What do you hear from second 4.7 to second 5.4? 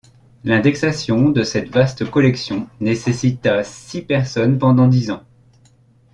dix ans.